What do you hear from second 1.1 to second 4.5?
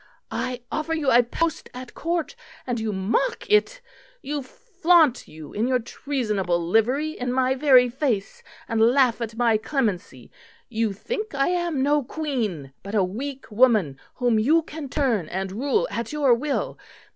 a post at Court and you mock it; you